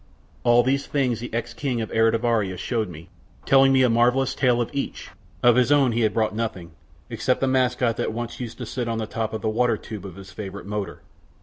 All 0.43 0.63
these 0.63 0.87
things 0.87 1.19
the 1.19 1.31
ex 1.31 1.53
King 1.53 1.79
of 1.79 1.91
Eritivaria 1.91 2.57
showed 2.57 2.89
me, 2.89 3.09
telling 3.45 3.71
me 3.71 3.83
a 3.83 3.87
marvelous 3.89 4.33
tale 4.33 4.59
of 4.59 4.71
each; 4.73 5.11
of 5.43 5.57
his 5.57 5.71
own 5.71 5.91
he 5.91 6.01
had 6.01 6.11
brought 6.11 6.33
nothing, 6.33 6.71
except 7.11 7.39
the 7.39 7.45
mascot 7.45 7.97
that 7.97 8.07
used 8.07 8.15
once 8.39 8.55
to 8.55 8.65
sit 8.65 8.87
on 8.87 8.97
the 8.97 9.05
top 9.05 9.31
of 9.31 9.41
the 9.43 9.47
water 9.49 9.77
tube 9.77 10.07
of 10.07 10.15
his 10.15 10.31
favorite 10.31 10.65
motor. 10.65 11.01